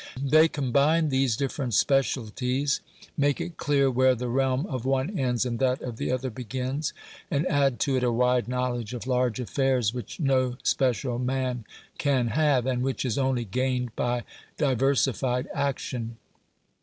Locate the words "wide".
8.11-8.47